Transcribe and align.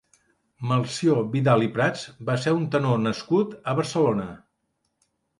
Melcior 0.69 1.19
Vidal 1.33 1.65
i 1.65 1.67
Prats 1.75 2.05
va 2.29 2.37
ser 2.45 2.53
un 2.59 2.65
tenor 2.75 2.97
nascut 3.03 3.53
a 3.73 3.75
Barcelona. 3.81 4.25